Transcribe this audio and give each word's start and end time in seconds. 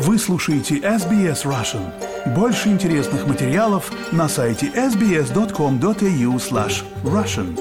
Вы 0.00 0.16
слушаете 0.16 0.76
SBS 0.76 1.44
Russian. 1.44 1.92
Больше 2.32 2.68
интересных 2.68 3.26
материалов 3.26 3.90
на 4.12 4.28
сайте 4.28 4.66
sbs.com.au 4.68 6.36
slash 6.36 6.84
russian. 7.02 7.58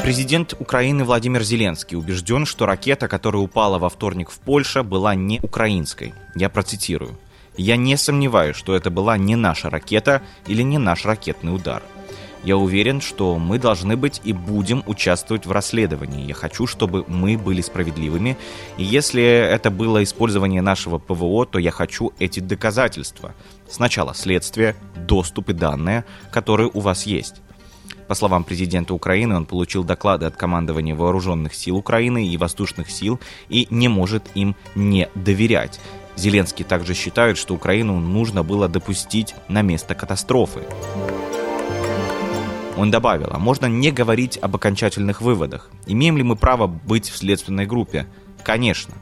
Президент 0.00 0.54
Украины 0.60 1.02
Владимир 1.02 1.42
Зеленский 1.42 1.96
убежден, 1.96 2.46
что 2.46 2.66
ракета, 2.66 3.08
которая 3.08 3.42
упала 3.42 3.80
во 3.80 3.88
вторник 3.88 4.30
в 4.30 4.38
Польше, 4.38 4.84
была 4.84 5.16
не 5.16 5.40
украинской. 5.40 6.14
Я 6.36 6.48
процитирую. 6.48 7.18
«Я 7.56 7.76
не 7.76 7.96
сомневаюсь, 7.96 8.54
что 8.54 8.76
это 8.76 8.90
была 8.90 9.18
не 9.18 9.34
наша 9.34 9.70
ракета 9.70 10.22
или 10.46 10.62
не 10.62 10.78
наш 10.78 11.04
ракетный 11.04 11.52
удар. 11.52 11.82
Я 12.46 12.56
уверен, 12.56 13.00
что 13.00 13.38
мы 13.38 13.58
должны 13.58 13.96
быть 13.96 14.20
и 14.22 14.32
будем 14.32 14.84
участвовать 14.86 15.46
в 15.46 15.50
расследовании. 15.50 16.28
Я 16.28 16.34
хочу, 16.34 16.68
чтобы 16.68 17.04
мы 17.08 17.36
были 17.36 17.60
справедливыми. 17.60 18.36
И 18.76 18.84
если 18.84 19.20
это 19.24 19.72
было 19.72 20.04
использование 20.04 20.62
нашего 20.62 20.98
ПВО, 20.98 21.44
то 21.44 21.58
я 21.58 21.72
хочу 21.72 22.12
эти 22.20 22.38
доказательства. 22.38 23.34
Сначала 23.68 24.14
следствие, 24.14 24.76
доступ 24.94 25.50
и 25.50 25.54
данные, 25.54 26.04
которые 26.30 26.70
у 26.72 26.78
вас 26.78 27.04
есть. 27.04 27.42
По 28.06 28.14
словам 28.14 28.44
президента 28.44 28.94
Украины, 28.94 29.34
он 29.34 29.46
получил 29.46 29.82
доклады 29.82 30.26
от 30.26 30.36
командования 30.36 30.94
вооруженных 30.94 31.52
сил 31.52 31.76
Украины 31.76 32.28
и 32.28 32.36
воздушных 32.36 32.92
сил 32.92 33.18
и 33.48 33.66
не 33.70 33.88
может 33.88 34.22
им 34.36 34.54
не 34.76 35.08
доверять. 35.16 35.80
Зеленский 36.14 36.64
также 36.64 36.94
считает, 36.94 37.38
что 37.38 37.54
Украину 37.54 37.98
нужно 37.98 38.44
было 38.44 38.68
допустить 38.68 39.34
на 39.48 39.62
место 39.62 39.96
катастрофы. 39.96 40.62
Он 42.76 42.90
добавил, 42.90 43.28
а 43.30 43.38
можно 43.38 43.66
не 43.66 43.90
говорить 43.90 44.38
об 44.40 44.54
окончательных 44.54 45.22
выводах. 45.22 45.70
Имеем 45.86 46.18
ли 46.18 46.22
мы 46.22 46.36
право 46.36 46.66
быть 46.66 47.08
в 47.08 47.16
следственной 47.16 47.64
группе? 47.64 48.06
Конечно. 48.42 48.94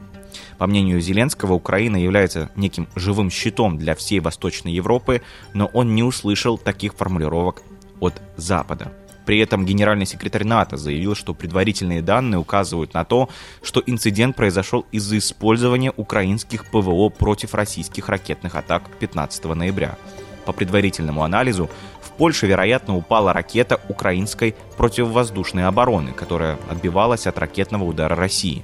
По 0.57 0.65
мнению 0.65 1.01
Зеленского, 1.01 1.53
Украина 1.53 1.97
является 1.97 2.49
неким 2.55 2.87
живым 2.95 3.29
щитом 3.29 3.77
для 3.77 3.95
всей 3.95 4.21
Восточной 4.21 4.71
Европы, 4.71 5.21
но 5.53 5.65
он 5.67 5.93
не 5.93 6.03
услышал 6.03 6.57
таких 6.57 6.93
формулировок 6.93 7.63
от 7.99 8.21
Запада. 8.37 8.93
При 9.25 9.39
этом 9.39 9.65
генеральный 9.65 10.05
секретарь 10.05 10.45
НАТО 10.45 10.77
заявил, 10.77 11.15
что 11.15 11.33
предварительные 11.33 12.01
данные 12.01 12.39
указывают 12.39 12.93
на 12.93 13.03
то, 13.03 13.29
что 13.61 13.83
инцидент 13.85 14.35
произошел 14.35 14.85
из-за 14.91 15.17
использования 15.17 15.91
украинских 15.97 16.65
ПВО 16.67 17.09
против 17.09 17.55
российских 17.55 18.07
ракетных 18.07 18.55
атак 18.55 18.83
15 18.99 19.45
ноября. 19.45 19.97
По 20.45 20.53
предварительному 20.53 21.23
анализу, 21.23 21.69
в 22.01 22.11
Польше, 22.11 22.47
вероятно, 22.47 22.95
упала 22.95 23.33
ракета 23.33 23.79
украинской 23.89 24.55
противовоздушной 24.77 25.65
обороны, 25.65 26.11
которая 26.11 26.57
отбивалась 26.69 27.27
от 27.27 27.37
ракетного 27.37 27.83
удара 27.83 28.15
России. 28.15 28.63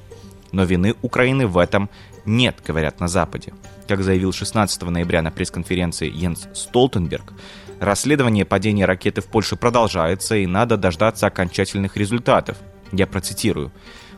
Но 0.51 0.63
вины 0.63 0.95
Украины 1.01 1.47
в 1.47 1.57
этом 1.57 1.89
нет, 2.25 2.57
говорят 2.65 2.99
на 2.99 3.07
Западе. 3.07 3.53
Как 3.87 4.03
заявил 4.03 4.31
16 4.31 4.81
ноября 4.83 5.21
на 5.21 5.31
пресс-конференции 5.31 6.09
Йенс 6.09 6.47
Столтенберг, 6.53 7.33
Расследование 7.81 8.45
падения 8.45 8.85
ракеты 8.85 9.21
в 9.21 9.25
Польше 9.25 9.55
продолжается, 9.55 10.35
и 10.35 10.45
надо 10.45 10.77
дождаться 10.77 11.25
окончательных 11.25 11.97
результатов. 11.97 12.57
Я 12.91 13.07
процитирую. 13.07 13.71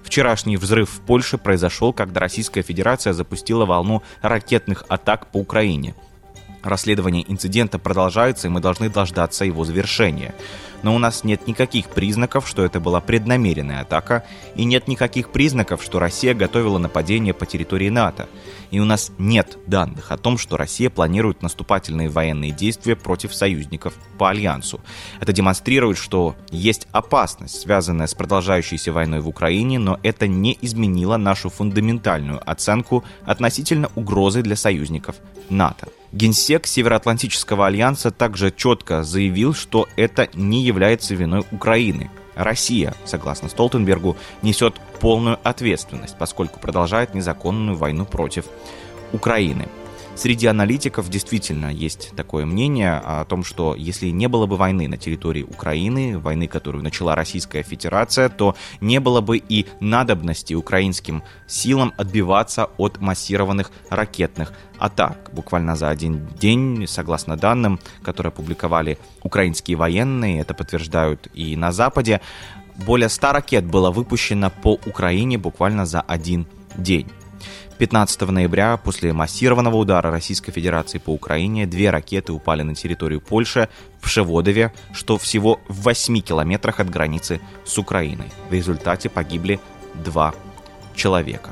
Вчерашний 0.04 0.58
взрыв 0.58 0.90
в 0.90 1.00
Польше 1.00 1.38
произошел, 1.38 1.94
когда 1.94 2.20
Российская 2.20 2.62
Федерация 2.62 3.14
запустила 3.14 3.66
волну 3.66 4.04
ракетных 4.22 4.84
атак 4.90 5.28
по 5.28 5.38
Украине. 5.38 5.96
Расследование 6.64 7.30
инцидента 7.30 7.78
продолжается, 7.78 8.48
и 8.48 8.50
мы 8.50 8.62
должны 8.62 8.90
дождаться 8.90 9.44
его 9.44 9.66
завершения. 9.66 10.34
Но 10.82 10.96
у 10.96 10.98
нас 10.98 11.26
нет 11.26 11.46
никаких 11.46 11.90
признаков, 11.90 12.48
что 12.48 12.64
это 12.64 12.80
была 12.80 13.02
преднамеренная 13.02 13.82
атака, 13.82 14.24
и 14.56 14.64
нет 14.64 14.88
никаких 14.88 15.30
признаков, 15.30 15.84
что 15.84 16.00
Россия 16.00 16.34
готовила 16.34 16.78
нападение 16.78 17.34
по 17.34 17.46
территории 17.46 17.90
НАТО. 17.90 18.30
И 18.72 18.80
у 18.80 18.86
нас 18.86 19.12
нет 19.18 19.58
данных 19.68 20.12
о 20.12 20.18
том, 20.18 20.38
что 20.38 20.56
Россия 20.56 20.90
планирует 20.90 21.42
наступательные 21.42 22.10
военные 22.10 22.52
действия 22.52 22.96
против 22.96 23.34
союзников 23.34 23.94
по 24.18 24.30
Альянсу. 24.30 24.80
Это 25.20 25.34
демонстрирует, 25.34 25.98
что 25.98 26.36
есть 26.50 26.88
опасность, 26.92 27.62
связанная 27.62 28.08
с 28.08 28.14
продолжающейся 28.14 28.94
войной 28.94 29.20
в 29.20 29.28
Украине, 29.28 29.80
но 29.80 30.00
это 30.02 30.28
не 30.28 30.58
изменило 30.62 31.18
нашу 31.18 31.50
фундаментальную 31.50 32.42
оценку 32.50 33.04
относительно 33.26 33.90
угрозы 33.96 34.42
для 34.42 34.56
союзников 34.56 35.18
НАТО. 35.50 35.88
Генсек 36.14 36.68
Североатлантического 36.68 37.66
альянса 37.66 38.12
также 38.12 38.52
четко 38.52 39.02
заявил, 39.04 39.56
что 39.56 39.90
это 39.96 40.30
не 40.36 40.62
является 40.62 41.16
виной 41.16 41.44
Украины. 41.52 42.12
Россия, 42.36 42.94
согласно 43.04 43.50
Столтенбергу, 43.50 44.16
несет 44.44 44.76
полную 45.00 45.40
ответственность, 45.44 46.16
поскольку 46.18 46.60
продолжает 46.60 47.16
незаконную 47.16 47.76
войну 47.76 48.06
против 48.06 48.46
Украины. 49.12 49.68
Среди 50.16 50.46
аналитиков 50.46 51.10
действительно 51.10 51.74
есть 51.74 52.16
такое 52.16 52.46
мнение 52.46 52.94
о 52.94 53.26
том, 53.26 53.44
что 53.44 53.76
если 53.76 54.10
не 54.10 54.28
было 54.28 54.46
бы 54.46 54.58
войны 54.58 54.88
на 54.88 54.96
территории 54.96 55.42
Украины, 55.42 56.20
войны, 56.20 56.48
которую 56.48 56.84
начала 56.84 57.16
Российская 57.16 57.64
Федерация, 57.64 58.30
то 58.30 58.56
не 58.80 59.00
было 59.00 59.22
бы 59.22 59.38
и 59.38 59.66
надобности 59.80 60.54
украинским 60.54 61.24
силам 61.48 61.94
отбиваться 61.98 62.70
от 62.78 63.02
массированных 63.02 63.72
ракетных 63.90 64.54
атак. 64.78 65.32
Буквально 65.34 65.76
за 65.76 65.90
один 65.90 66.28
день, 66.40 66.86
согласно 66.88 67.36
данным, 67.36 67.80
которые 68.04 68.30
опубликовали 68.30 69.00
украинские 69.24 69.78
военные, 69.78 70.42
это 70.42 70.54
подтверждают 70.54 71.28
и 71.34 71.56
на 71.56 71.72
Западе, 71.72 72.22
более 72.86 73.10
100 73.10 73.32
ракет 73.32 73.66
было 73.66 73.90
выпущено 73.90 74.52
по 74.52 74.74
Украине 74.86 75.38
буквально 75.38 75.86
за 75.86 76.02
один 76.02 76.46
день. 76.78 77.08
15 77.78 78.22
ноября 78.22 78.78
после 78.78 79.14
массированного 79.14 79.76
удара 79.76 80.12
Российской 80.12 80.52
Федерации 80.52 81.00
по 81.00 81.10
Украине 81.12 81.66
две 81.66 81.90
ракеты 81.90 82.32
упали 82.32 82.62
на 82.62 82.76
территорию 82.76 83.22
Польши 83.22 83.70
в 84.02 84.08
Шеводове, 84.08 84.74
что 84.94 85.18
всего 85.18 85.60
в 85.68 85.82
8 85.84 86.22
километрах 86.22 86.80
от 86.80 86.90
границы 86.90 87.42
с 87.66 87.78
Украиной. 87.78 88.32
В 88.50 88.54
результате 88.54 89.10
погибли 89.10 89.60
два 89.94 90.34
человека. 90.96 91.52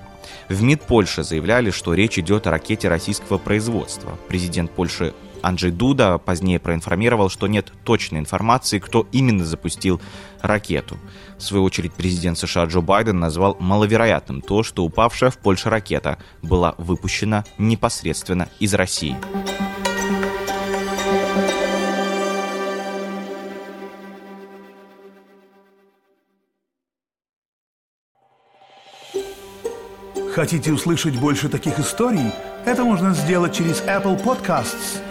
В 0.49 0.61
МИД 0.63 0.81
Польши 0.81 1.23
заявляли, 1.23 1.71
что 1.71 1.93
речь 1.93 2.19
идет 2.19 2.47
о 2.47 2.51
ракете 2.51 2.89
российского 2.89 3.37
производства. 3.37 4.17
Президент 4.27 4.71
Польши 4.71 5.13
Анджей 5.41 5.71
Дуда 5.71 6.17
позднее 6.17 6.59
проинформировал, 6.59 7.29
что 7.29 7.47
нет 7.47 7.71
точной 7.83 8.19
информации, 8.19 8.79
кто 8.79 9.07
именно 9.11 9.45
запустил 9.45 10.01
ракету. 10.41 10.97
В 11.37 11.43
свою 11.43 11.63
очередь 11.63 11.93
президент 11.93 12.37
США 12.37 12.65
Джо 12.65 12.81
Байден 12.81 13.19
назвал 13.19 13.57
маловероятным 13.59 14.41
то, 14.41 14.63
что 14.63 14.83
упавшая 14.83 15.31
в 15.31 15.37
Польше 15.37 15.69
ракета 15.69 16.17
была 16.41 16.75
выпущена 16.77 17.45
непосредственно 17.57 18.49
из 18.59 18.73
России. 18.73 19.17
Хотите 30.33 30.71
услышать 30.71 31.19
больше 31.19 31.49
таких 31.49 31.77
историй? 31.77 32.31
Это 32.65 32.85
можно 32.85 33.13
сделать 33.13 33.53
через 33.53 33.81
Apple 33.81 34.23
Podcasts– 34.23 35.01